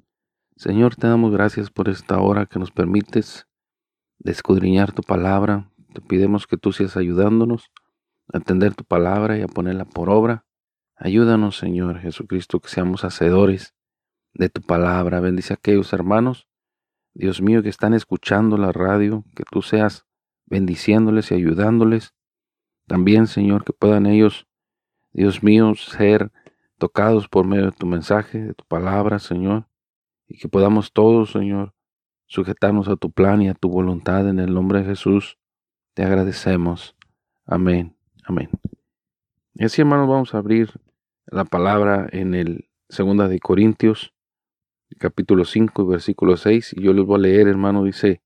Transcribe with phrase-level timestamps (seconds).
[0.56, 3.47] Señor, te damos gracias por esta hora que nos permites
[4.18, 5.70] de escudriñar tu palabra.
[5.94, 7.70] Te pidemos que tú seas ayudándonos
[8.32, 10.44] a entender tu palabra y a ponerla por obra.
[10.96, 13.74] Ayúdanos, Señor Jesucristo, que seamos hacedores
[14.34, 15.20] de tu palabra.
[15.20, 16.48] Bendice a aquellos hermanos,
[17.14, 20.06] Dios mío, que están escuchando la radio, que tú seas
[20.46, 22.14] bendiciéndoles y ayudándoles.
[22.86, 24.46] También, Señor, que puedan ellos,
[25.12, 26.32] Dios mío, ser
[26.78, 29.68] tocados por medio de tu mensaje, de tu palabra, Señor,
[30.26, 31.74] y que podamos todos, Señor,
[32.28, 35.38] sujetarnos a tu plan y a tu voluntad en el nombre de Jesús.
[35.94, 36.94] Te agradecemos.
[37.44, 37.96] Amén.
[38.24, 38.50] Amén.
[39.58, 40.70] Así, hermanos, vamos a abrir
[41.26, 44.14] la palabra en el segunda de Corintios,
[44.98, 48.22] capítulo 5, versículo 6, y yo les voy a leer, hermano, dice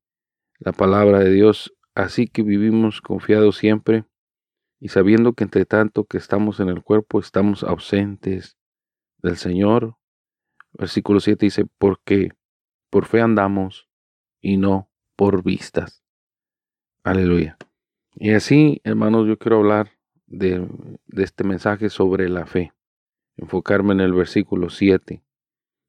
[0.59, 4.05] la palabra de Dios, así que vivimos confiados siempre
[4.79, 8.57] y sabiendo que entre tanto que estamos en el cuerpo estamos ausentes
[9.19, 9.97] del Señor.
[10.73, 12.31] Versículo 7 dice, porque
[12.91, 13.89] por fe andamos
[14.43, 16.05] y no por vistas.
[17.05, 17.57] Aleluya.
[18.15, 19.91] Y así, hermanos, yo quiero hablar
[20.27, 20.69] de,
[21.17, 22.73] este mensaje sobre la fe.
[23.37, 25.25] Enfocarme en el versículo 7.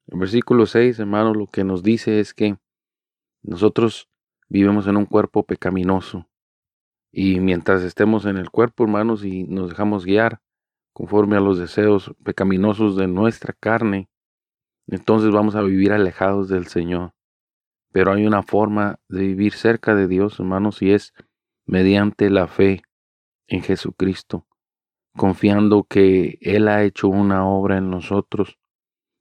[0.06, 2.56] El versículo 6, hermanos, lo que nos dice es que
[3.42, 4.08] nosotros
[4.48, 6.28] vivimos en un cuerpo pecaminoso.
[7.10, 10.40] Y mientras estemos en el cuerpo, hermanos, y nos dejamos guiar
[10.92, 14.08] conforme a los deseos pecaminosos de nuestra carne,
[14.86, 17.13] entonces vamos a vivir alejados del Señor.
[17.94, 21.14] Pero hay una forma de vivir cerca de Dios, hermanos, y es
[21.64, 22.82] mediante la fe
[23.46, 24.48] en Jesucristo,
[25.16, 28.58] confiando que Él ha hecho una obra en nosotros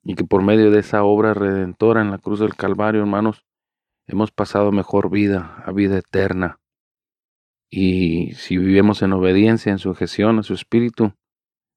[0.03, 3.45] y que por medio de esa obra redentora en la cruz del Calvario, hermanos,
[4.07, 6.59] hemos pasado mejor vida, a vida eterna.
[7.69, 11.13] Y si vivimos en obediencia, en sujeción a su Espíritu,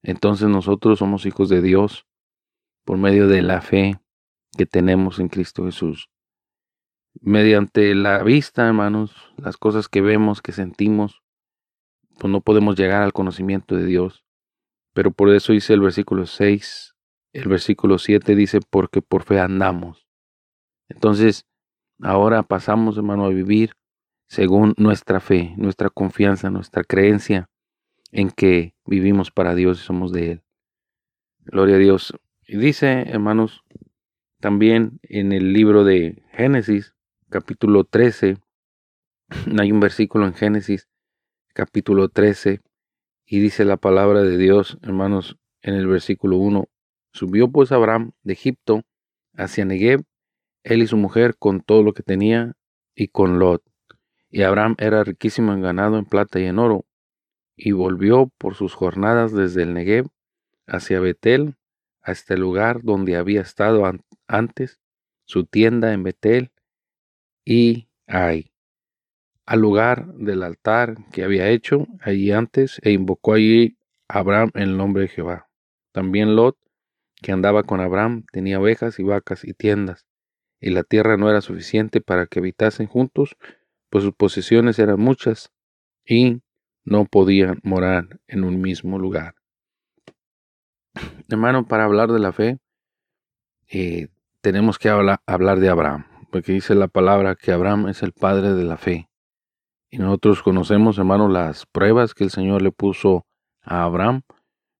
[0.02, 2.06] entonces nosotros somos hijos de Dios
[2.86, 4.00] por medio de la fe
[4.56, 6.08] que tenemos en Cristo Jesús
[7.20, 11.22] mediante la vista, hermanos, las cosas que vemos, que sentimos,
[12.18, 14.24] pues no podemos llegar al conocimiento de Dios.
[14.92, 16.94] Pero por eso dice el versículo 6,
[17.32, 20.06] el versículo 7 dice, porque por fe andamos.
[20.88, 21.44] Entonces,
[22.00, 23.72] ahora pasamos, hermano, a vivir
[24.28, 27.48] según nuestra fe, nuestra confianza, nuestra creencia
[28.12, 30.42] en que vivimos para Dios y somos de Él.
[31.40, 32.14] Gloria a Dios.
[32.46, 33.62] Y dice, hermanos,
[34.40, 36.95] también en el libro de Génesis,
[37.28, 38.38] capítulo 13,
[39.58, 40.88] hay un versículo en Génesis,
[41.54, 42.60] capítulo 13,
[43.26, 46.68] y dice la palabra de Dios, hermanos, en el versículo 1,
[47.12, 48.82] subió pues Abraham de Egipto
[49.34, 50.04] hacia Negev,
[50.62, 52.54] él y su mujer con todo lo que tenía
[52.94, 53.62] y con Lot.
[54.30, 56.84] Y Abraham era riquísimo en ganado, en plata y en oro,
[57.56, 60.06] y volvió por sus jornadas desde el Negev
[60.66, 61.56] hacia Betel,
[62.02, 63.82] a este lugar donde había estado
[64.28, 64.80] antes,
[65.24, 66.52] su tienda en Betel,
[67.46, 68.50] y hay
[69.46, 73.78] al lugar del altar que había hecho allí antes e invocó allí
[74.08, 75.48] a Abraham en el nombre de Jehová.
[75.92, 76.58] También Lot,
[77.22, 80.04] que andaba con Abraham, tenía ovejas y vacas y tiendas,
[80.60, 83.36] y la tierra no era suficiente para que habitasen juntos,
[83.88, 85.52] pues sus posesiones eran muchas,
[86.04, 86.42] y
[86.84, 89.36] no podían morar en un mismo lugar.
[91.28, 92.58] Hermano, para hablar de la fe,
[93.68, 94.08] eh,
[94.40, 98.64] tenemos que hablar de Abraham, porque dice la palabra que Abraham es el padre de
[98.64, 99.08] la fe.
[99.90, 103.26] Y nosotros conocemos, hermano, las pruebas que el Señor le puso
[103.62, 104.22] a Abraham,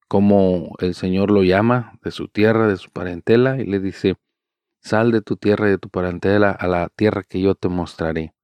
[0.08, 4.16] como el Señor lo llama de su tierra, de su parentela, y le dice,
[4.80, 8.34] sal de tu tierra y de tu parentela a la tierra que yo te mostraré.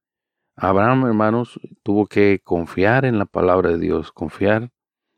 [0.55, 4.71] Abraham, hermanos, tuvo que confiar en la palabra de Dios, confiar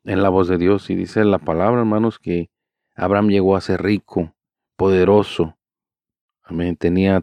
[0.03, 0.89] en la voz de Dios.
[0.89, 2.49] Y dice la palabra, hermanos, que
[2.95, 4.33] Abraham llegó a ser rico,
[4.77, 5.57] poderoso.
[6.43, 6.77] Amén.
[6.77, 7.21] Tenía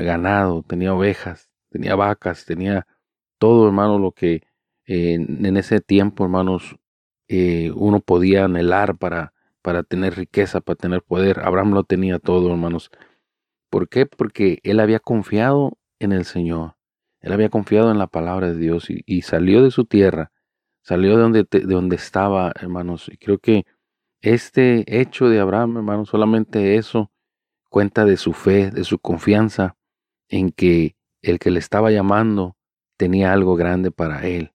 [0.00, 2.86] ganado, tenía ovejas, tenía vacas, tenía
[3.38, 4.42] todo, hermano, lo que
[4.86, 6.76] en ese tiempo, hermanos,
[7.28, 11.40] eh, uno podía anhelar para, para tener riqueza, para tener poder.
[11.40, 12.90] Abraham lo tenía todo, hermanos.
[13.70, 14.06] ¿Por qué?
[14.06, 16.76] Porque él había confiado en el Señor.
[17.20, 20.32] Él había confiado en la palabra de Dios y, salió de su tierra,
[20.82, 23.08] salió de donde, de donde estaba, hermanos.
[23.10, 23.64] Y creo que
[24.20, 27.10] este hecho de Abraham, hermanos, solamente eso
[27.70, 29.76] cuenta de su fe, de su confianza
[30.32, 32.56] en que el que le estaba llamando
[32.96, 34.52] tenía algo grande para él.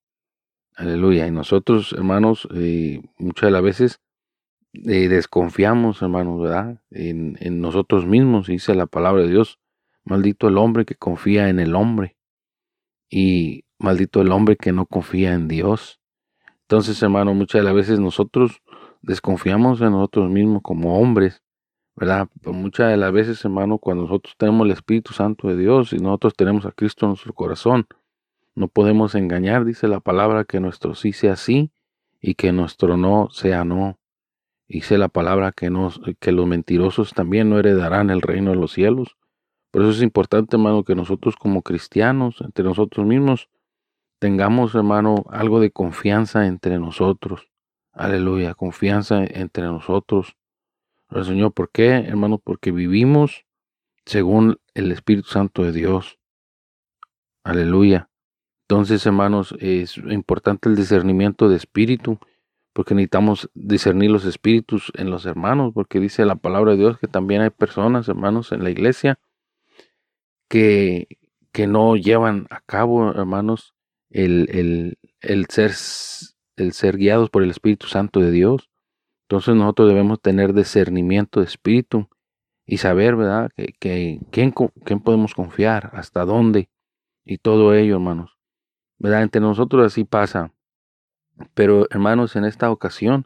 [0.75, 1.27] Aleluya.
[1.27, 4.01] Y nosotros, hermanos, eh, muchas de las veces
[4.73, 6.81] eh, desconfiamos, hermanos, ¿verdad?
[6.89, 9.59] En, en nosotros mismos, dice la palabra de Dios.
[10.03, 12.17] Maldito el hombre que confía en el hombre
[13.09, 15.99] y maldito el hombre que no confía en Dios.
[16.61, 18.63] Entonces, hermano, muchas de las veces nosotros
[19.01, 21.43] desconfiamos en nosotros mismos como hombres,
[21.97, 22.29] ¿verdad?
[22.41, 25.97] Pero muchas de las veces, hermano, cuando nosotros tenemos el Espíritu Santo de Dios y
[25.97, 27.87] nosotros tenemos a Cristo en nuestro corazón,
[28.53, 31.71] no podemos engañar, dice la palabra, que nuestro sí sea sí
[32.21, 33.97] y que nuestro no sea no.
[34.67, 38.73] Dice la palabra que, nos, que los mentirosos también no heredarán el reino de los
[38.73, 39.17] cielos.
[39.71, 43.49] Por eso es importante, hermano, que nosotros como cristianos, entre nosotros mismos,
[44.19, 47.49] tengamos, hermano, algo de confianza entre nosotros.
[47.91, 50.36] Aleluya, confianza entre nosotros.
[51.09, 52.37] El Señor, ¿por qué, hermano?
[52.37, 53.45] Porque vivimos
[54.05, 56.19] según el Espíritu Santo de Dios.
[57.43, 58.09] Aleluya.
[58.63, 62.19] Entonces, hermanos, es importante el discernimiento de espíritu,
[62.73, 67.07] porque necesitamos discernir los espíritus en los hermanos, porque dice la palabra de Dios que
[67.07, 69.19] también hay personas, hermanos, en la iglesia
[70.49, 71.07] que,
[71.53, 73.73] que no llevan a cabo, hermanos,
[74.09, 75.71] el, el, ser,
[76.57, 78.69] el ser guiados por el Espíritu Santo de Dios.
[79.27, 82.07] Entonces nosotros debemos tener discernimiento de espíritu
[82.65, 84.53] y saber, ¿verdad?, que, quién
[85.03, 86.69] podemos confiar, hasta dónde
[87.25, 88.37] y todo ello, hermanos.
[88.99, 89.23] ¿Verdad?
[89.23, 90.53] Entre nosotros así pasa.
[91.53, 93.25] Pero, hermanos, en esta ocasión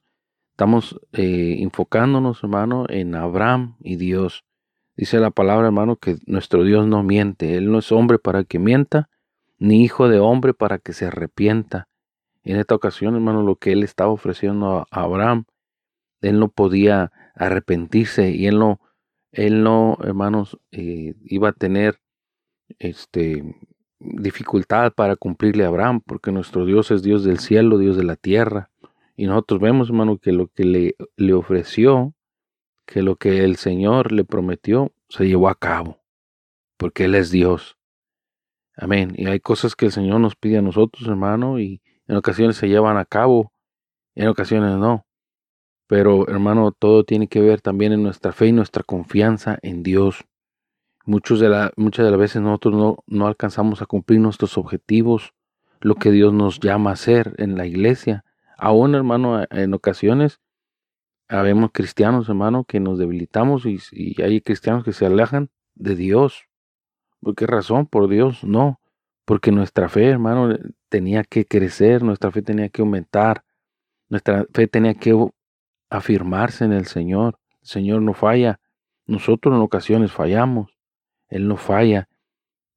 [0.54, 4.44] estamos eh, enfocándonos, hermano, en Abraham y Dios.
[4.96, 7.58] Dice la palabra, hermano, que nuestro Dios no miente.
[7.58, 9.08] Él no es hombre para que mienta,
[9.60, 11.88] ni hijo de hombre para que se arrepienta.
[12.44, 15.46] En esta ocasión, hermano, lo que él estaba ofreciendo a Abraham,
[16.22, 18.80] él no podía arrepentirse y él no,
[19.32, 22.00] él no, hermanos, eh, iba a tener
[22.80, 23.56] este
[24.00, 28.16] dificultad para cumplirle a Abraham, porque nuestro Dios es Dios del cielo, Dios de la
[28.16, 28.70] tierra.
[29.16, 32.16] Y nosotros vemos, hermano, que lo que le, le ofreció
[32.92, 36.02] que lo que el Señor le prometió se llevó a cabo,
[36.78, 37.78] porque Él es Dios.
[38.76, 39.14] Amén.
[39.16, 42.68] Y hay cosas que el Señor nos pide a nosotros, hermano, y en ocasiones se
[42.68, 43.54] llevan a cabo,
[44.16, 45.06] en ocasiones no.
[45.92, 50.24] Pero, hermano, todo tiene que ver también en nuestra fe y nuestra confianza en Dios.
[51.04, 55.34] Muchos de muchas de las veces nosotros no, no alcanzamos a cumplir nuestros objetivos,
[55.82, 58.24] lo que Dios nos llama a hacer en la iglesia.
[58.58, 60.40] Aún, hermano, en ocasiones
[61.28, 63.80] Habemos cristianos, hermano, que nos debilitamos y,
[64.22, 66.44] hay cristianos que se alejan de Dios.
[67.22, 67.86] ¿Por qué razón?
[67.88, 68.82] Por Dios, no.
[69.24, 70.58] Porque nuestra fe, hermano,
[70.90, 73.46] tenía que crecer, nuestra fe tenía que aumentar,
[74.10, 75.16] nuestra fe tenía que
[75.92, 77.38] afirmarse en el Señor.
[77.62, 78.60] El Señor no falla.
[79.06, 80.76] Nosotros en ocasiones fallamos.
[81.30, 82.10] Él no falla.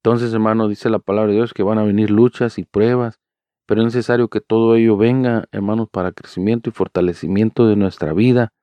[0.03, 3.19] Entonces, hermano, dice la palabra de Dios que van a venir luchas y pruebas
[3.65, 8.53] pero es necesario que todo ello venga, hermanos, para crecimiento y fortalecimiento de nuestra vida,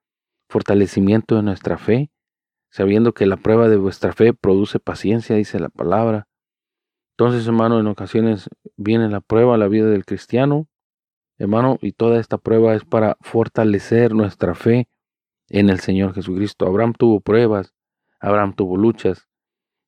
[0.49, 2.11] fortalecimiento de nuestra fe,
[2.71, 6.29] sabiendo que la prueba de vuestra fe produce paciencia, dice la palabra.
[7.17, 10.69] Entonces, hermano, en ocasiones viene la prueba a la vida del cristiano,
[11.43, 14.89] hermano, y toda esta prueba es para fortalecer nuestra fe
[15.49, 16.67] en el Señor Jesucristo.
[16.67, 17.75] Abraham tuvo pruebas,
[18.21, 19.29] Abraham tuvo luchas.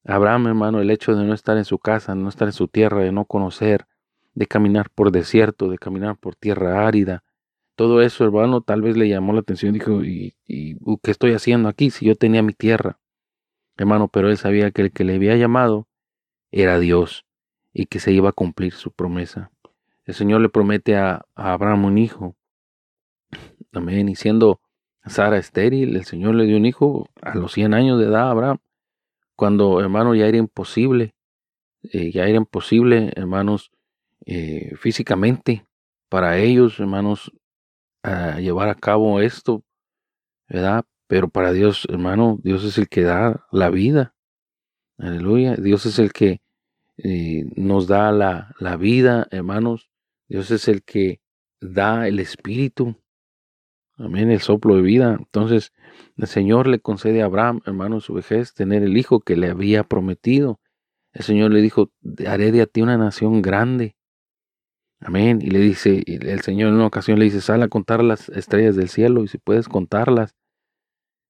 [0.05, 3.01] Abraham, hermano, el hecho de no estar en su casa, no estar en su tierra,
[3.01, 3.87] de no conocer,
[4.35, 7.25] de caminar por desierto, de caminar por tierra árida,
[7.77, 11.33] todo eso, hermano, tal vez le llamó la atención, dijo, ¿y, y uh, qué estoy
[11.33, 13.01] haciendo aquí si yo tenía mi tierra?
[13.77, 15.89] Hermano, pero él sabía que el que le había llamado
[16.53, 17.25] era Dios
[17.73, 19.51] y que se iba a cumplir su promesa.
[20.05, 22.37] El Señor le promete a, a Abraham un hijo.
[23.73, 24.09] Amén.
[24.09, 24.61] Y siendo
[25.07, 28.31] Sara estéril, el Señor le dio un hijo a los 100 años de edad a
[28.31, 28.59] Abraham,
[29.37, 31.15] cuando, hermano, ya era imposible,
[31.83, 33.71] eh, ya era imposible, hermanos,
[34.27, 35.67] eh, físicamente
[36.09, 37.33] para ellos, hermanos,
[38.39, 39.65] llevar a cabo esto,
[40.49, 40.85] ¿verdad?
[41.07, 44.15] Pero para Dios, hermano, Dios es el que da la vida.
[44.99, 45.57] Aleluya.
[45.57, 46.41] Dios es el que
[46.97, 49.91] eh, nos da la, la vida, hermanos.
[50.29, 51.21] Dios es el que
[51.61, 52.97] da el espíritu.
[53.97, 55.17] Amén, el soplo de vida.
[55.19, 55.73] Entonces,
[56.17, 59.85] el Señor le concede a Abraham, hermano, su vejez, tener el hijo que le había
[59.85, 60.61] prometido.
[61.13, 61.93] El Señor le dijo,
[62.27, 63.97] haré de ti una nación grande.
[65.01, 65.41] Amén.
[65.43, 68.75] Y le dice, el Señor en una ocasión le dice, sal a contar las estrellas
[68.75, 70.35] del cielo y si puedes contarlas.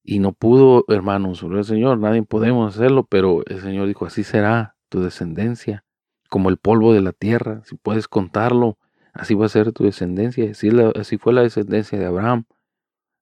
[0.03, 4.77] Y no pudo, hermanos, el Señor, nadie podemos hacerlo, pero el Señor dijo, así será
[4.89, 5.85] tu descendencia,
[6.29, 8.79] como el polvo de la tierra, si puedes contarlo,
[9.15, 10.51] así va a ser tu descendencia.
[10.51, 12.45] Así, fue la descendencia de Abraham.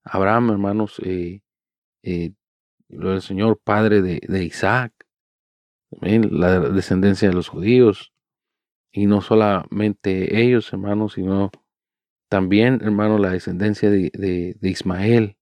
[0.04, 1.42] Abraham, hermanos, eh,
[2.02, 2.32] eh,
[2.88, 4.92] el Señor, padre de, de Isaac,
[6.00, 8.12] la descendencia de los judíos,
[8.92, 11.50] y no solamente ellos, hermanos, sino
[12.28, 15.36] también, hermanos, la descendencia de, Ismael.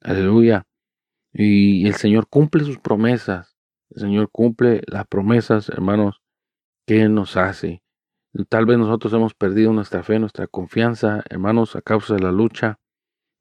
[0.00, 0.66] Aleluya.
[1.32, 3.56] Y el Señor cumple sus promesas.
[3.90, 6.22] El Señor cumple las promesas, hermanos,
[6.86, 7.82] que Él nos hace.
[8.48, 12.80] Tal vez nosotros hemos perdido nuestra fe, nuestra confianza, hermanos, a causa de la lucha,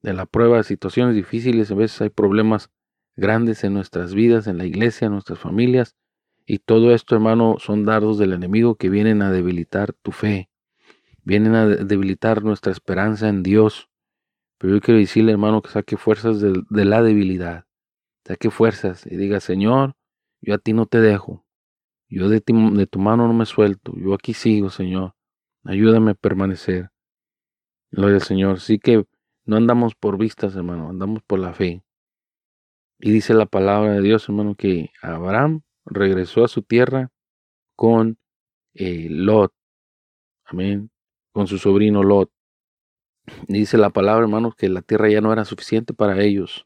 [0.04, 1.72] de la prueba, de situaciones difíciles.
[1.72, 2.70] A veces hay problemas
[3.16, 5.96] grandes en nuestras vidas, en la iglesia, en nuestras familias.
[6.46, 10.50] Y todo esto, hermano, son dardos del enemigo que vienen a debilitar tu fe,
[11.24, 13.90] vienen a debilitar nuestra esperanza en Dios.
[14.60, 17.66] Pero yo quiero decirle, hermano, que saque fuerzas de, la debilidad,
[18.26, 19.96] saque fuerzas y diga, Señor,
[20.42, 21.43] yo a ti no te dejo,
[22.10, 25.16] yo de, tu mano no me suelto, yo aquí sigo, Señor,
[25.64, 26.92] ayúdame a permanecer.
[27.92, 28.60] Gloria al Señor.
[28.60, 29.06] Sí que
[29.46, 31.84] no andamos por vistas, hermano, andamos por la fe.
[33.00, 37.12] Y dice la palabra de Dios, hermano, que Abraham regresó a su tierra
[37.76, 38.18] con
[38.74, 39.54] eh, Lot.
[40.46, 40.92] Amén.
[41.32, 42.32] Con su sobrino Lot.
[43.48, 46.66] Dice la palabra, hermanos, que la tierra ya no era suficiente para ellos.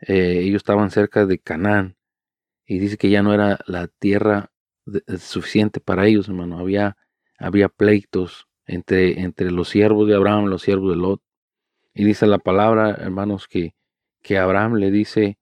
[0.00, 1.96] Eh, ellos estaban cerca de Canaán.
[2.66, 4.50] Y dice que ya no era la tierra
[4.86, 6.58] eh, suficiente para ellos, hermano.
[6.58, 6.96] Había,
[7.38, 11.20] había pleitos entre, entre los siervos de Abraham y los siervos de Lot.
[11.94, 13.74] Y dice la palabra, hermanos, que,
[14.22, 15.38] que Abraham le dice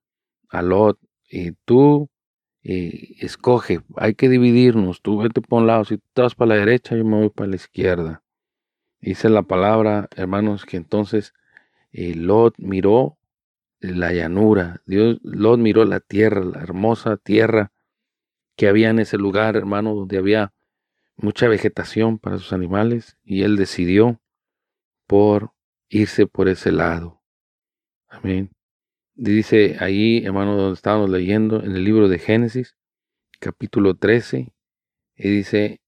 [0.49, 0.99] a Lot,
[1.29, 2.11] y tú
[2.63, 6.55] eh, escoge, hay que dividirnos, tú vete por un lado, si tú te para la
[6.57, 8.23] derecha, yo me voy para la izquierda.
[9.01, 11.33] Dice la palabra, hermanos, que entonces
[11.93, 13.19] eh, Lot miró
[13.83, 17.73] la llanura, Dios, Lot miró la tierra, la hermosa tierra
[18.57, 20.55] que había en ese lugar, hermano, donde había
[21.17, 24.21] mucha vegetación para sus animales, y él decidió
[25.07, 25.53] por
[25.89, 27.23] irse por ese lado.
[28.09, 28.51] Amén.
[29.15, 32.77] Dice ahí, hermano, donde estábamos leyendo, en el libro de Génesis,
[33.41, 34.55] capítulo 13,
[35.17, 35.82] y dice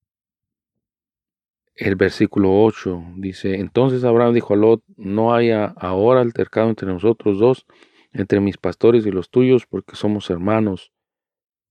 [1.74, 7.38] el versículo 8, dice, entonces Abraham dijo a Lot, no haya ahora altercado entre nosotros
[7.38, 7.66] dos,
[8.12, 10.92] entre mis pastores y los tuyos, porque somos hermanos.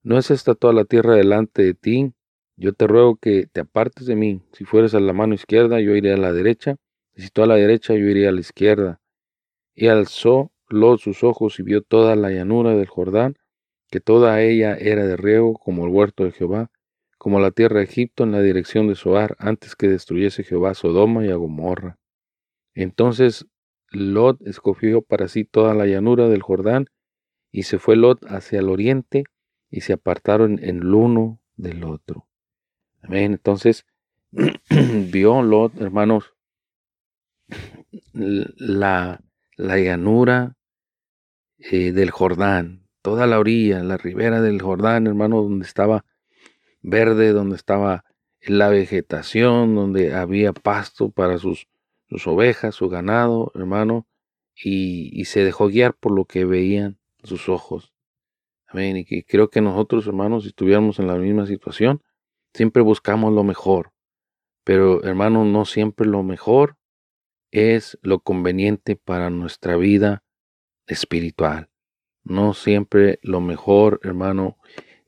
[0.02, 2.14] ¿No es esta toda la tierra delante de ti?
[2.58, 4.42] Yo te ruego que te apartes de mí.
[4.52, 6.76] Si fueres a la mano izquierda, yo iré a la derecha,
[7.16, 9.00] y si tú a la derecha, yo iré a la izquierda.
[9.74, 13.38] Y alzó Lot sus ojos y vio toda la llanura del Jordán,
[13.90, 16.72] que toda ella era de riego como el huerto de Jehová,
[17.24, 21.26] como la tierra de Egipto en la dirección de Soar, antes que destruyese Jehová Sodoma
[21.26, 21.98] y a Gomorra.
[22.74, 23.48] Entonces
[23.92, 26.88] Lot escogió para sí toda la llanura del Jordán,
[27.50, 29.24] y se fue Lot hacia el oriente,
[29.70, 32.28] y se apartaron en el uno del otro.
[33.02, 33.32] Amén.
[33.32, 33.86] Entonces
[35.10, 36.34] vio Lot, hermanos,
[38.12, 39.22] la,
[39.56, 40.58] la llanura
[41.58, 46.04] eh, del Jordán, toda la orilla, la ribera del Jordán, hermano, donde estaba
[46.84, 48.06] verde, donde estaba
[48.42, 51.68] la vegetación, donde había pasto para sus,
[52.10, 54.08] sus ovejas, su ganado, hermano,
[54.56, 57.94] y, se dejó guiar por lo que veían sus ojos.
[58.68, 58.98] Amén.
[58.98, 62.04] Y creo que nosotros, hermanos, si estuviéramos en la misma situación,
[62.54, 63.92] siempre buscamos lo mejor.
[64.64, 66.78] Pero, hermano, no siempre lo mejor
[67.52, 70.24] es lo conveniente para nuestra vida
[70.88, 71.70] espiritual.
[72.24, 74.58] No siempre lo mejor, hermano,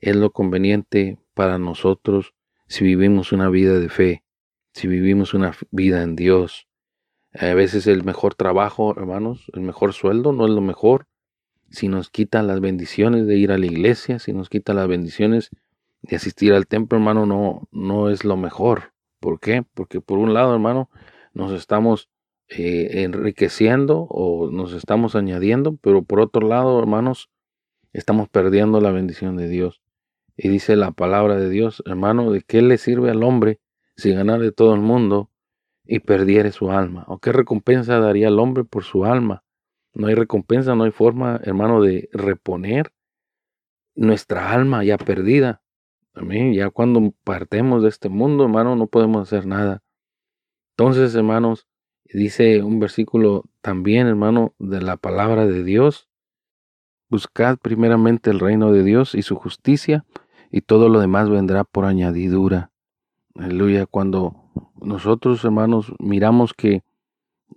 [0.00, 2.32] es lo conveniente para nosotros
[2.66, 4.24] si vivimos una vida de fe,
[4.72, 6.66] si vivimos una vida en Dios.
[7.34, 11.06] A veces el mejor trabajo, hermanos, el mejor sueldo no es lo mejor.
[11.70, 15.50] Si nos quitan las bendiciones de ir a la iglesia, si nos quitan las bendiciones
[16.00, 18.94] de asistir al templo, hermano, no, no es lo mejor.
[19.20, 19.62] ¿Por qué?
[19.74, 20.88] Porque por un lado, hermano,
[21.34, 22.08] nos estamos
[22.48, 27.28] eh, enriqueciendo o nos estamos añadiendo, pero por otro lado, hermanos,
[27.92, 29.82] estamos perdiendo la bendición de Dios.
[30.36, 33.60] Y dice la palabra de Dios, hermano, ¿de qué le sirve al hombre
[33.96, 35.30] si ganare todo el mundo
[35.84, 37.04] y perdiere su alma?
[37.08, 39.44] ¿O qué recompensa daría el hombre por su alma?
[39.94, 42.92] No hay recompensa, no hay forma, hermano, de reponer
[43.94, 45.62] nuestra alma ya perdida.
[46.14, 46.52] Amén.
[46.52, 49.82] Ya cuando partemos de este mundo, hermano, no podemos hacer nada.
[50.76, 51.66] Entonces, hermanos,
[52.04, 56.08] dice un versículo también, hermano, de la palabra de Dios.
[57.08, 60.04] Buscad primeramente el reino de Dios y su justicia,
[60.50, 62.70] y todo lo demás vendrá por añadidura.
[63.34, 63.86] Aleluya.
[63.86, 64.46] Cuando
[64.80, 66.82] nosotros, hermanos, miramos que,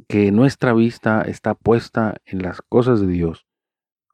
[0.07, 3.45] que nuestra vista está puesta en las cosas de Dios,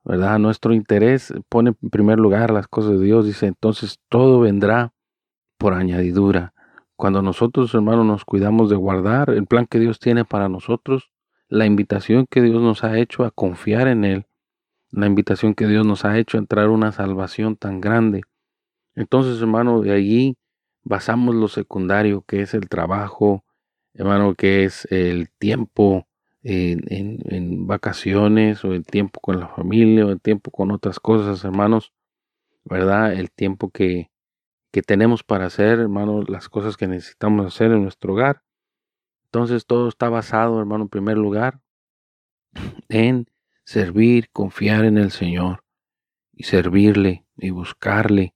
[0.04, 0.40] ¿verdad?
[0.40, 4.94] Nuestro interés pone en primer lugar las cosas de Dios, dice, entonces todo vendrá
[5.58, 6.54] por añadidura.
[6.96, 11.12] Cuando nosotros, hermanos, nos cuidamos de guardar el plan que Dios tiene para nosotros,
[11.50, 14.26] la invitación que Dios nos ha hecho a confiar en Él,
[14.92, 18.24] la invitación que Dios nos ha hecho a entrar una salvación tan grande.
[18.96, 20.38] Entonces, hermano, de allí
[20.84, 23.44] basamos lo secundario, que es el trabajo,
[23.94, 26.08] hermano, que es el tiempo
[26.44, 31.92] en, vacaciones o el tiempo con la familia o el tiempo con otras cosas, hermanos,
[32.64, 33.14] ¿verdad?
[33.14, 34.12] El tiempo que,
[34.72, 38.44] que tenemos para hacer, hermano, las cosas que necesitamos hacer en nuestro hogar.
[39.26, 41.60] Entonces todo está basado, hermano, en primer lugar,
[42.90, 43.28] en
[43.64, 45.64] servir, confiar en el Señor
[46.32, 48.35] y servirle y buscarle.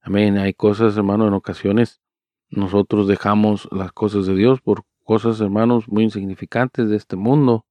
[0.00, 0.38] Amén.
[0.38, 2.00] Hay cosas, hermano, en ocasiones
[2.50, 7.66] nosotros dejamos las cosas de Dios por cosas, hermanos, muy insignificantes de este mundo,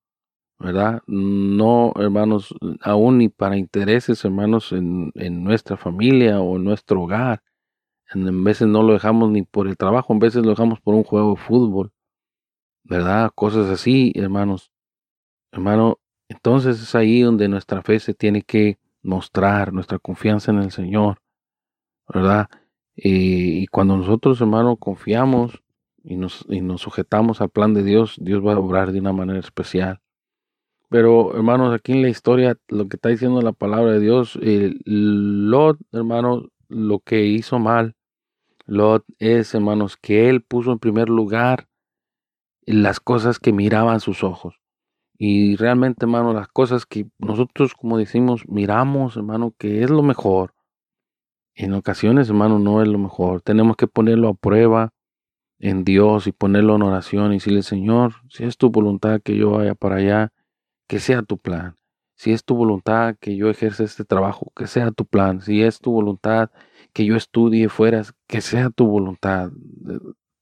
[0.59, 1.01] ¿verdad?
[1.07, 7.43] No, hermanos, aún ni para intereses, hermanos, en, en nuestra familia o en nuestro hogar.
[8.13, 11.03] En veces no lo dejamos ni por el trabajo, en veces lo dejamos por un
[11.03, 11.91] juego de fútbol,
[12.83, 13.31] ¿verdad?
[13.35, 14.71] Cosas así, hermanos.
[15.51, 15.99] Hermano,
[16.29, 21.19] entonces es ahí donde nuestra fe se tiene que mostrar, nuestra confianza en el Señor,
[22.07, 22.47] ¿verdad?
[22.95, 25.61] Y, cuando nosotros, hermano, confiamos
[26.03, 29.13] y nos, y nos sujetamos al plan de Dios, Dios va a obrar de una
[29.13, 30.01] manera especial.
[30.89, 34.81] Pero, hermanos, aquí en la historia, lo que está diciendo la palabra de Dios, el
[34.85, 37.95] Lot, hermano, lo que hizo mal,
[38.65, 41.67] Lot es, hermanos, que él puso en primer lugar
[42.65, 44.59] las cosas que miraban sus ojos.
[45.17, 50.53] Y realmente, hermano, las cosas que nosotros, como decimos, miramos, hermano, que es lo mejor.
[51.59, 53.41] En ocasiones, hermano, no es lo mejor.
[53.41, 54.93] Tenemos que ponerlo a prueba
[55.57, 59.49] en Dios y ponerlo en oración y decirle, Señor, si es tu voluntad que yo
[59.49, 60.31] vaya para allá,
[60.87, 61.75] que sea tu plan.
[62.13, 65.41] Si es tu voluntad que yo ejerza este trabajo, que sea tu plan.
[65.41, 66.51] Si es tu voluntad
[66.93, 69.49] que yo estudie fuera, que sea tu voluntad.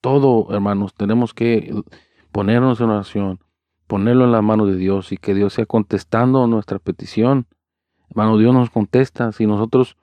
[0.01, 1.73] Todo, hermanos, tenemos que
[2.33, 3.39] ponernos en oración,
[3.87, 7.47] ponerlo en la mano de Dios y que Dios sea contestando nuestra petición.
[8.09, 9.31] Hermano, Dios nos contesta.
[9.31, 9.95] Si nosotros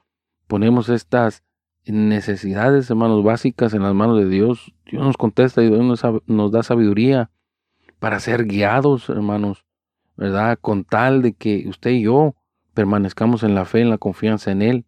[0.46, 1.42] ponemos estas
[1.84, 6.62] necesidades, hermanos, básicas en las manos de Dios, Dios nos contesta y Dios nos, da
[6.62, 7.30] sabiduría
[7.98, 9.64] para ser guiados, hermanos,
[10.16, 10.58] ¿verdad?
[10.60, 12.34] Con tal de que usted y yo
[12.74, 14.84] permanezcamos en la fe, en la confianza en Él.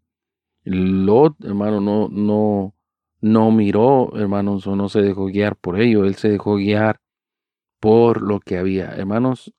[0.65, 2.75] Lot, hermano, no, no,
[3.21, 7.01] no miró, hermanos, o no se dejó guiar por ello, él se dejó guiar
[7.81, 8.95] por lo que había.
[8.95, 9.53] Hermanos,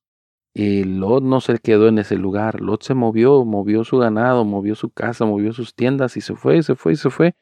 [0.57, 4.73] y Lot no se quedó en ese lugar, Lot se movió, movió su ganado, movió
[4.75, 7.35] su casa, movió sus tiendas y se fue, se fue, se fue,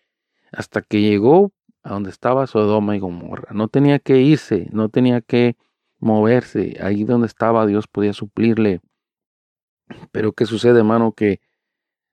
[0.52, 3.54] hasta que llegó a donde estaba Sodoma y Gomorra.
[3.54, 5.58] No tenía que irse, no tenía que
[6.00, 8.82] moverse, ahí donde estaba Dios podía suplirle.
[10.12, 11.12] Pero ¿qué sucede, hermano?
[11.12, 11.40] Que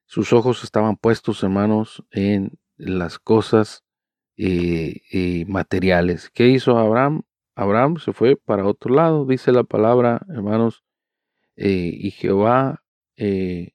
[0.05, 3.85] sus ojos estaban puestos, hermanos, en las cosas
[4.37, 6.29] eh, eh, materiales.
[6.29, 7.23] ¿Qué hizo Abraham?
[7.55, 10.85] Abraham se fue para otro lado, dice la palabra, hermanos,
[11.61, 12.83] eh, y Jehová,
[13.17, 13.71] en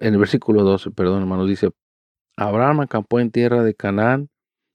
[0.00, 1.70] el versículo 12, perdón, hermanos, dice,
[2.36, 4.28] Abraham acampó en tierra de Canaán,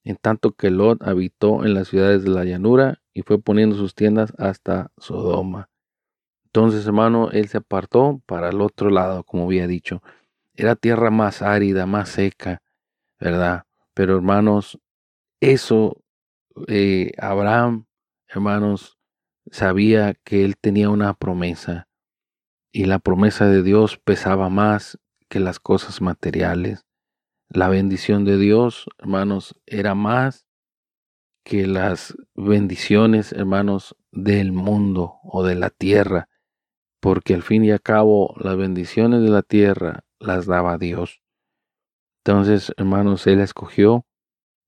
[0.03, 3.95] en tanto que Lot habitó en las ciudades de la llanura y fue poniendo sus
[3.95, 5.69] tiendas hasta Sodoma.
[6.45, 10.01] Entonces, hermano, él se apartó para el otro lado, como había dicho.
[10.55, 12.61] Era tierra más árida, más seca,
[13.19, 13.63] ¿verdad?
[13.93, 14.79] Pero hermanos,
[15.39, 16.03] eso,
[16.67, 17.85] eh, Abraham,
[18.27, 18.97] hermanos,
[19.51, 21.87] sabía que él tenía una promesa
[22.71, 26.85] y la promesa de Dios pesaba más que las cosas materiales.
[27.49, 30.47] La bendición de Dios, hermanos, era más
[31.43, 36.29] que las bendiciones, hermanos, del mundo o de la tierra,
[36.99, 41.21] porque al fin y al cabo las bendiciones de la tierra las daba Dios.
[42.23, 44.05] Entonces, hermanos, Él escogió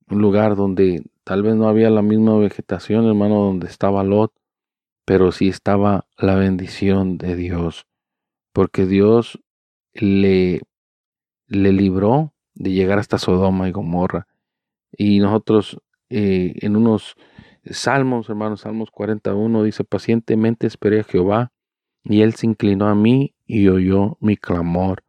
[0.10, 4.34] un lugar donde tal vez no había la misma vegetación, hermano, donde estaba Lot,
[5.06, 7.86] pero sí estaba la bendición de Dios,
[8.52, 9.40] porque Dios
[9.94, 10.62] le,
[11.48, 14.28] le libró de llegar hasta Sodoma y Gomorra.
[14.92, 17.16] Y nosotros eh, en unos
[17.66, 21.52] salmos, hermanos, Salmos 41 dice, pacientemente esperé a Jehová,
[22.04, 25.04] y él se inclinó a mí y oyó mi clamor.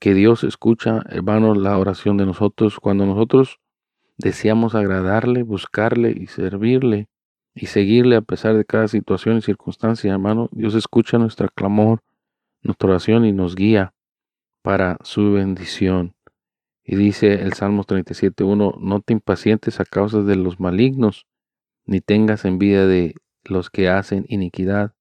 [0.00, 3.60] Que Dios escucha, hermanos, la oración de nosotros cuando nosotros
[4.18, 7.08] deseamos agradarle, buscarle y servirle
[7.54, 10.48] y seguirle a pesar de cada situación y circunstancia, hermano.
[10.52, 12.02] Dios escucha nuestra clamor,
[12.62, 13.94] nuestra oración y nos guía
[14.62, 16.14] para su bendición.
[16.82, 21.26] Y dice el Salmo 37.1, no te impacientes a causa de los malignos,
[21.86, 23.14] ni tengas envidia de
[23.44, 24.92] los que hacen iniquidad,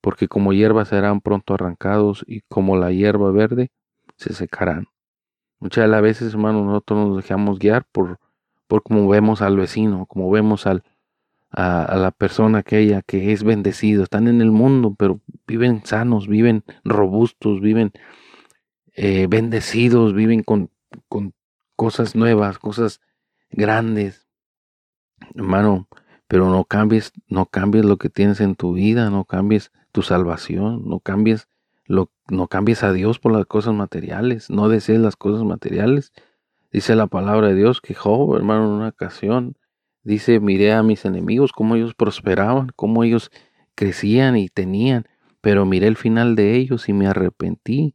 [0.00, 3.70] porque como hierba serán pronto arrancados y como la hierba verde
[4.16, 4.86] se secarán.
[5.58, 8.20] Muchas de las veces, hermano, nosotros nos dejamos guiar por,
[8.68, 10.84] por cómo vemos al vecino, como vemos al,
[11.50, 16.64] a, la persona aquella que es bendecido, están en el mundo, pero viven sanos, viven
[16.84, 17.92] robustos, viven
[18.94, 20.70] eh, bendecidos, viven con,
[21.08, 21.34] con
[21.76, 23.00] cosas nuevas, cosas
[23.50, 24.26] grandes.
[25.34, 25.88] Hermano,
[26.26, 30.88] pero no cambies, no cambies lo que tienes en tu vida, no cambies tu salvación,
[30.88, 31.48] no cambies
[31.86, 36.12] lo, no cambies a Dios por las cosas materiales, no desees las cosas materiales.
[36.70, 39.56] Dice la palabra de Dios que Job, hermano, en una ocasión
[40.02, 43.30] Dice, miré a mis enemigos, cómo ellos prosperaban, cómo ellos
[43.74, 45.04] crecían y tenían,
[45.40, 47.94] pero miré el final de ellos y me arrepentí.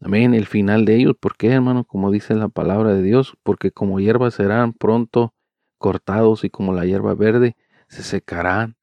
[0.00, 1.14] Amén, el final de ellos.
[1.18, 1.84] ¿Por qué, hermano?
[1.84, 5.34] Como dice la palabra de Dios, porque como hierba serán pronto
[5.78, 7.56] cortados y como la hierba verde
[7.88, 8.76] se secarán.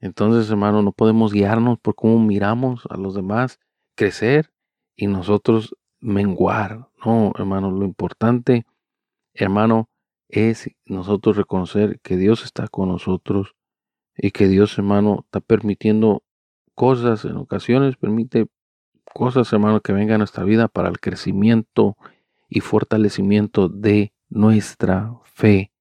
[0.00, 3.58] Entonces, hermano, no podemos guiarnos por cómo miramos a los demás
[3.96, 4.52] crecer
[4.94, 6.88] y nosotros menguar.
[7.04, 8.66] No, hermano, lo importante,
[9.34, 9.88] hermano,
[10.28, 13.56] es nosotros reconocer que Dios está con nosotros
[14.16, 16.22] y que Dios, hermano, está permitiendo
[16.74, 18.46] cosas, en ocasiones permite
[19.14, 21.96] cosas, hermano, que vengan a nuestra vida para el crecimiento
[22.48, 25.72] y fortalecimiento de nuestra fe.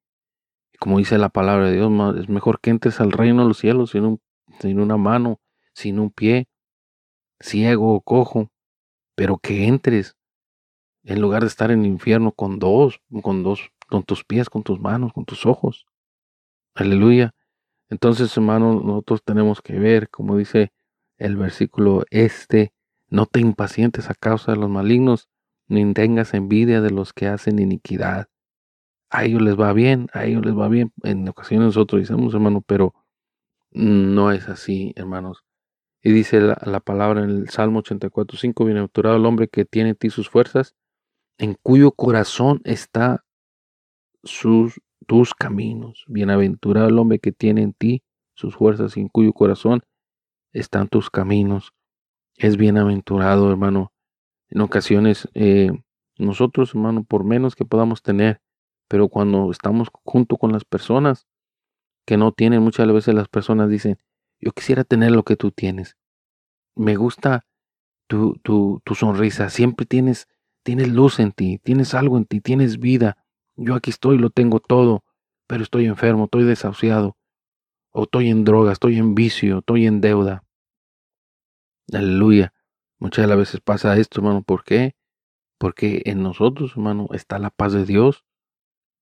[0.80, 3.92] Como dice la palabra de Dios, es mejor que entres al reino de los cielos
[3.92, 4.22] sin, un,
[4.60, 5.40] sin una mano,
[5.74, 6.48] sin un pie,
[7.40, 8.52] ciego o cojo,
[9.16, 10.16] pero que entres
[11.04, 14.63] en lugar de estar en el infierno con dos, con dos con tus pies, con
[14.63, 15.86] tus manos, con tus ojos.
[16.76, 17.34] Aleluya.
[17.89, 20.71] Entonces, hermanos, nosotros tenemos que ver, como dice
[21.17, 22.73] el versículo este,
[23.10, 25.30] no te impacientes a causa de los malignos,
[25.67, 28.28] ni tengas envidia de los que hacen iniquidad.
[29.10, 30.91] A ellos les va bien, a ellos les va bien.
[31.04, 32.93] En ocasiones nosotros decimos, hermano, pero
[33.71, 35.43] no es así, hermanos.
[36.02, 39.95] Y dice la, la palabra en el Salmo 84.5, bienaventurado el hombre que tiene en
[39.95, 40.76] ti sus fuerzas,
[41.38, 43.26] en cuyo corazón está
[44.28, 46.06] sus, tus caminos.
[46.08, 48.04] Bienaventurado el hombre que tiene en ti
[48.36, 49.82] sus fuerzas y en cuyo corazón
[50.54, 51.74] están tus caminos.
[52.36, 53.92] Es bienaventurado, hermano.
[54.50, 55.72] En ocasiones, eh,
[56.18, 58.42] nosotros, hermano, por menos que podamos tener,
[58.88, 61.28] pero cuando estamos junto con las personas
[62.06, 63.98] que no tienen, muchas veces las personas dicen,
[64.40, 65.98] yo quisiera tener lo que tú tienes.
[66.76, 67.46] Me gusta
[68.08, 69.50] tu, tu, tu sonrisa.
[69.50, 70.28] Siempre tienes,
[70.63, 73.18] tienes luz en ti, tienes algo en ti, tienes vida.
[73.58, 75.04] Yo aquí estoy, lo tengo todo,
[75.48, 77.17] pero estoy enfermo, estoy desahuciado,
[77.91, 80.43] o estoy en droga, estoy en vicio, estoy en deuda.
[81.91, 82.54] Aleluya.
[83.00, 84.43] Muchas de las veces pasa esto, hermano.
[84.43, 84.96] ¿Por qué?
[85.58, 88.26] Porque en nosotros, hermano, está la paz de Dios,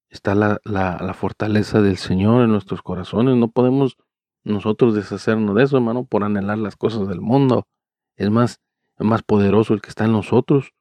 [0.09, 3.35] está la, la, fortaleza del Señor en nuestros corazones.
[3.35, 3.97] No podemos
[4.43, 7.67] nosotros deshacernos de eso, hermano, por anhelar las cosas del mundo.
[8.15, 8.61] Es más,
[8.97, 10.73] es más poderoso el que está en nosotros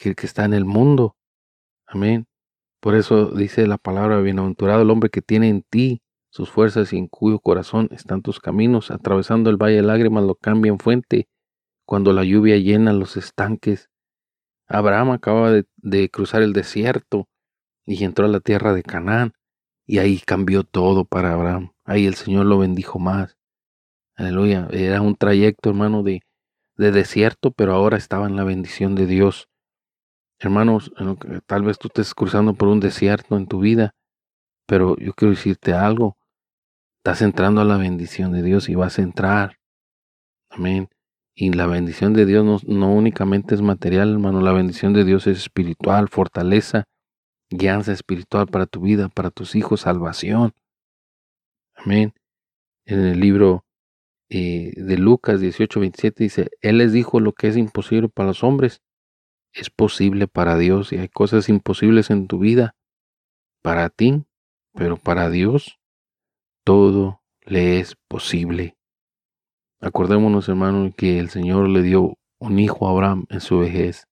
[0.00, 1.16] que el que está en el mundo.
[1.86, 2.26] Amén.
[2.80, 6.96] Por eso dice la palabra, bienaventurado el hombre que tiene en ti sus fuerzas y
[6.96, 11.28] en cuyo corazón están tus caminos, atravesando el valle de lágrimas lo cambia en fuente,
[11.84, 13.90] cuando la lluvia llena los estanques.
[14.68, 17.28] Abraham acababa de, de cruzar el desierto
[17.84, 19.32] y entró a la tierra de Canaán,
[19.86, 21.72] y ahí cambió todo para Abraham.
[21.84, 23.36] Ahí el Señor lo bendijo más.
[24.14, 24.68] Aleluya.
[24.70, 26.20] Era un trayecto, hermano, de,
[26.76, 29.48] de desierto, pero ahora estaba en la bendición de Dios.
[30.40, 30.90] Hermanos,
[31.46, 33.94] tal vez tú estés cruzando por un desierto en tu vida,
[34.66, 36.16] pero yo quiero decirte algo.
[37.04, 39.58] Estás entrando a la bendición de Dios y vas a entrar.
[40.48, 40.88] Amén.
[41.34, 44.40] Y la bendición de Dios no, no únicamente es material, hermano.
[44.40, 46.84] La bendición de Dios es espiritual, fortaleza,
[47.50, 50.52] guianza espiritual para tu vida, para tus hijos, salvación.
[51.74, 52.14] Amén.
[52.86, 53.64] En el libro
[54.30, 58.42] eh, de Lucas 18, 27 dice, Él les dijo lo que es imposible para los
[58.42, 58.80] hombres,
[59.52, 62.74] es posible para Dios y hay cosas imposibles en tu vida,
[63.62, 64.24] para ti,
[64.74, 65.78] pero para Dios
[66.64, 68.76] todo le es posible.
[69.80, 74.06] Acordémonos, hermano, que el Señor le dio un hijo a Abraham en su vejez.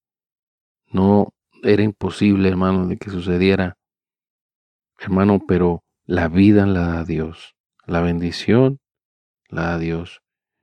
[0.87, 3.77] No era imposible, hermano, de que sucediera,
[4.99, 7.55] hermano, pero la vida la da Dios,
[7.87, 8.81] la bendición
[9.49, 10.23] la da Dios.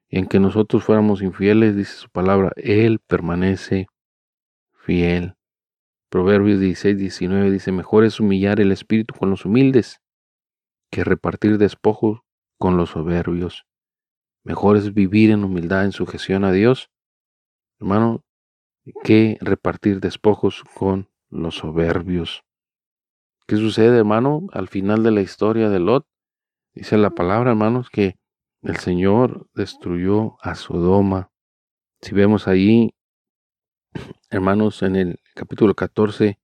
[0.09, 3.87] Y en que nosotros fuéramos infieles, dice su palabra, Él permanece
[4.85, 5.35] fiel.
[6.09, 9.99] Proverbios 16, 19 dice, mejor es humillar el espíritu con los humildes
[10.91, 12.21] que repartir despojos
[12.57, 13.65] con los soberbios.
[14.43, 16.89] Mejor es vivir en humildad, en sujeción a Dios,
[17.79, 18.23] hermano,
[19.03, 22.43] que repartir despojos con los soberbios.
[23.47, 24.47] ¿Qué sucede, hermano?
[24.53, 26.05] Al final de la historia de Lot,
[26.73, 28.17] dice la palabra, hermanos, que
[28.61, 31.31] el Señor destruyó a Sodoma.
[32.01, 32.94] Si vemos ahí,
[34.35, 36.37] hermanos, en el capítulo 14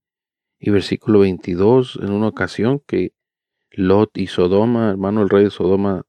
[0.59, 3.13] y versículo 22, en una ocasión que
[3.71, 6.03] Lot y Sodoma, hermano, el rey de Sodoma,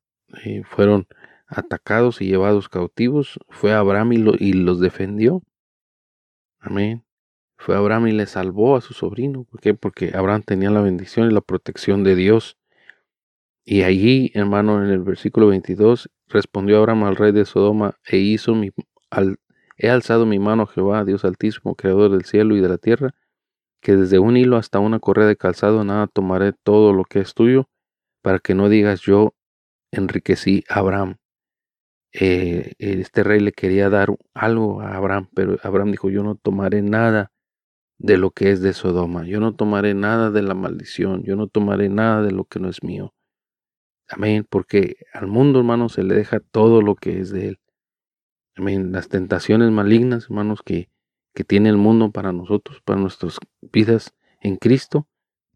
[0.44, 1.08] eh, fueron
[1.46, 5.42] atacados y llevados cautivos, fue Abraham y, los defendió.
[6.60, 7.04] Amén.
[7.56, 9.44] Fue Abraham y le salvó a su sobrino.
[9.44, 9.74] ¿Por qué?
[9.74, 12.56] Porque Abraham tenía la bendición y la protección de Dios.
[13.64, 18.54] Y allí, hermano, en el versículo 22, respondió Abraham al rey de Sodoma, e hizo
[18.54, 18.70] mi,
[19.10, 19.38] al,
[19.82, 23.14] he alzado mi mano Jehová, Dios altísimo, creador del cielo y de la tierra,
[23.82, 27.34] que desde un hilo hasta una correa de calzado nada tomaré todo lo que es
[27.34, 27.68] tuyo,
[28.22, 29.34] para que no digas yo
[29.90, 31.16] enriquecí a Abraham.
[32.12, 36.82] Eh, este rey le quería dar algo a Abraham, pero Abraham dijo, yo no tomaré
[36.82, 37.32] nada
[37.98, 41.48] de lo que es de Sodoma, yo no tomaré nada de la maldición, yo no
[41.48, 43.14] tomaré nada de lo que no es mío.
[44.08, 47.61] Amén, porque al mundo, hermanos, se le deja todo lo que es de él.
[48.54, 50.90] Amén, las tentaciones malignas, hermanos, que,
[51.34, 55.06] que tiene el mundo para nosotros, para nuestras vidas en Cristo,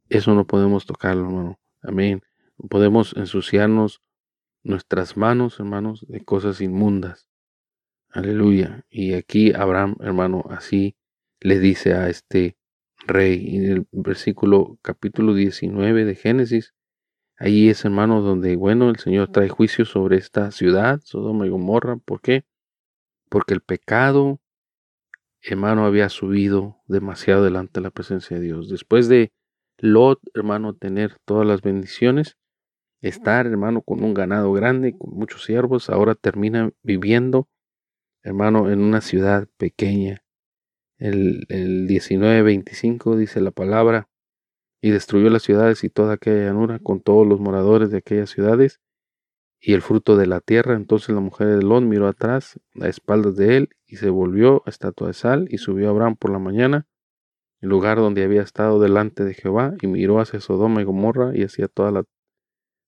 [0.08, 1.58] eso no podemos tocarlo, hermano.
[1.82, 2.22] Amén.
[2.68, 4.02] podemos ensuciarnos
[4.62, 7.28] nuestras manos, hermanos, de cosas inmundas.
[8.10, 8.84] Aleluya.
[8.88, 10.96] Y aquí Abraham, hermano, así
[11.40, 12.56] le dice a este
[13.06, 13.56] rey.
[13.56, 16.74] En el versículo capítulo 19 de Génesis,
[17.36, 21.96] ahí es, hermano, donde, bueno, el Señor trae juicio sobre esta ciudad, Sodoma y Gomorra.
[21.96, 22.44] ¿Por qué?
[23.36, 24.40] Porque el pecado,
[25.42, 28.70] hermano, había subido demasiado delante de la presencia de Dios.
[28.70, 29.30] Después de
[29.76, 32.38] Lot, hermano, tener todas las bendiciones,
[33.02, 37.46] estar, hermano, con un ganado grande, con muchos siervos, ahora termina viviendo,
[38.22, 40.24] hermano, en una ciudad pequeña.
[40.96, 44.08] El, el 19-25 dice la palabra,
[44.80, 48.80] y destruyó las ciudades y toda aquella llanura con todos los moradores de aquellas ciudades
[49.68, 50.76] y el fruto de la tierra.
[50.76, 54.70] Entonces la mujer de Lot miró atrás a espaldas de él y se volvió a
[54.70, 56.86] estatua de sal y subió a Abraham por la mañana,
[57.60, 61.42] el lugar donde había estado delante de Jehová, y miró hacia Sodoma y Gomorra y
[61.42, 62.04] hacia toda la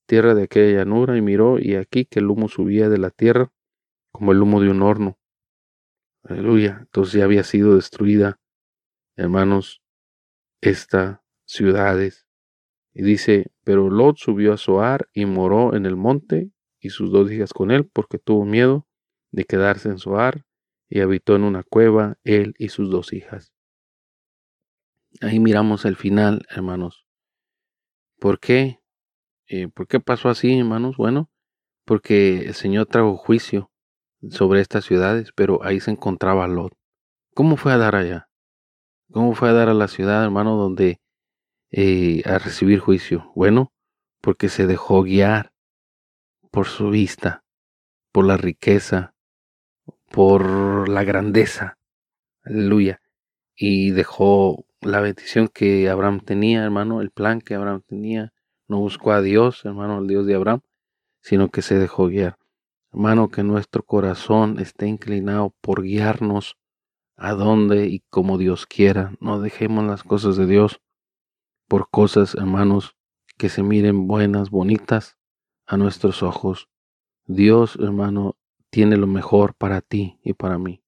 [0.06, 3.52] tierra de aquella llanura y miró y aquí que el humo subía de la tierra
[4.12, 5.18] como el humo de un horno.
[6.22, 6.78] Aleluya.
[6.82, 8.38] Entonces ya había sido destruida,
[9.16, 9.82] hermanos,
[10.60, 12.28] esta ciudades.
[12.94, 17.30] Y dice, pero Lot subió a Zoar y moró en el monte y sus dos
[17.30, 18.86] hijas con él porque tuvo miedo
[19.30, 20.44] de quedarse en Zoar
[20.88, 23.52] y habitó en una cueva él y sus dos hijas.
[25.20, 27.06] Ahí miramos el final, hermanos.
[28.18, 28.80] ¿Por qué?
[29.46, 30.96] Eh, ¿Por qué pasó así, hermanos?
[30.96, 31.30] Bueno,
[31.84, 33.70] porque el Señor trajo juicio
[34.30, 36.74] sobre estas ciudades, pero ahí se encontraba Lot.
[37.34, 38.28] ¿Cómo fue a dar allá?
[39.10, 41.00] ¿Cómo fue a dar a la ciudad, hermano, donde
[41.70, 43.32] eh, a recibir juicio?
[43.34, 43.72] Bueno,
[44.20, 45.52] porque se dejó guiar
[46.50, 47.44] por su vista,
[48.12, 49.14] por la riqueza,
[50.10, 51.78] por la grandeza.
[52.42, 53.00] Aleluya.
[53.54, 58.32] Y dejó la bendición que Abraham tenía, hermano, el plan que Abraham tenía,
[58.68, 60.60] no buscó a Dios, hermano, el Dios de Abraham,
[61.20, 62.38] sino que se dejó guiar.
[62.92, 66.56] Hermano, que nuestro corazón esté inclinado por guiarnos
[67.16, 69.12] a donde y como Dios quiera.
[69.20, 70.80] No dejemos las cosas de Dios
[71.66, 72.96] por cosas, hermanos,
[73.36, 75.17] que se miren buenas, bonitas
[75.68, 76.68] a nuestros ojos.
[77.26, 78.36] Dios, hermano,
[78.70, 80.82] tiene lo mejor para ti y para mí.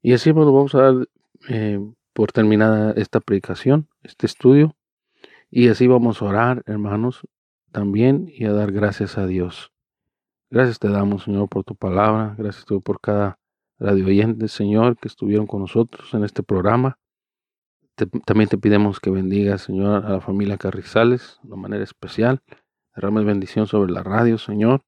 [0.00, 1.08] Y así bueno, vamos a dar
[1.48, 1.80] eh,
[2.12, 4.76] por terminada esta predicación, este estudio.
[5.50, 7.26] Y así vamos a orar, hermanos,
[7.72, 9.72] también y a dar gracias a Dios.
[10.50, 12.34] Gracias te damos, Señor, por tu palabra.
[12.38, 13.38] Gracias por cada
[13.78, 16.98] radio oyente, Señor, que estuvieron con nosotros en este programa.
[18.24, 22.42] también te pidemos que bendiga, Señor, a la familia Carrizales de manera especial.
[22.98, 24.82] Derrames bendición sobre la radio, Señor.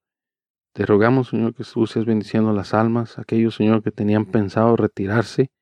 [0.75, 5.53] Te rogamos, Señor, que tú seas bendiciendo las almas, aquellos, Señor, que tenían pensado retirarse,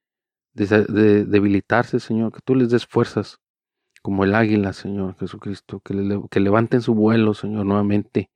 [0.54, 3.38] de, debilitarse, Señor, que tú les des fuerzas
[4.00, 8.30] como el águila, Señor Jesucristo, que, levanten su vuelo, Señor, nuevamente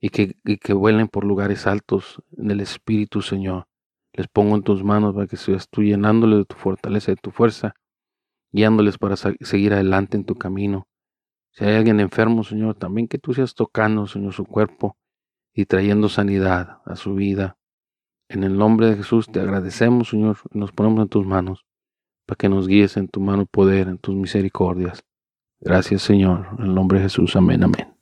[0.00, 3.68] y que, y que vuelen por lugares altos en el Espíritu, Señor.
[4.12, 7.30] Les pongo en tus manos para que seas tú llenándoles de tu fortaleza, de tu
[7.30, 7.76] fuerza,
[8.50, 10.88] guiándoles para seguir adelante en tu camino.
[11.56, 14.98] Si hay alguien enfermo, Señor, también que tú seas tocando, Señor, su cuerpo
[15.54, 17.56] y trayendo sanidad a su vida.
[18.28, 21.64] En el nombre de Jesús te agradecemos, Señor, y nos ponemos en tus manos
[22.26, 25.02] para que nos guíes en tu mano poder, en tus misericordias.
[25.60, 26.46] Gracias, Señor.
[26.58, 27.34] En el nombre de Jesús.
[27.36, 27.95] Amén, amén.